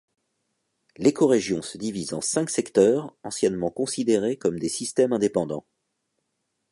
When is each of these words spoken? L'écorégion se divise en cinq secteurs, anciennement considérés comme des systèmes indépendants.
L'écorégion 0.97 1.61
se 1.61 1.77
divise 1.77 2.15
en 2.15 2.21
cinq 2.21 2.49
secteurs, 2.49 3.15
anciennement 3.21 3.69
considérés 3.69 4.35
comme 4.35 4.57
des 4.57 4.67
systèmes 4.67 5.13
indépendants. 5.13 5.63